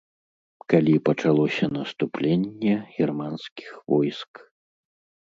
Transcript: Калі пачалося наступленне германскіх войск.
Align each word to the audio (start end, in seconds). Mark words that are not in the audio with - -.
Калі 0.73 0.93
пачалося 1.09 1.65
наступленне 1.77 2.73
германскіх 2.97 3.69
войск. 3.95 4.33